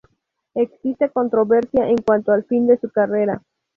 Existe 0.55 1.11
controversia 1.11 1.87
en 1.89 1.97
cuanto 1.97 2.31
al 2.31 2.43
fin 2.45 2.65
de 2.65 2.79
su 2.79 2.89
carrera. 2.89 3.43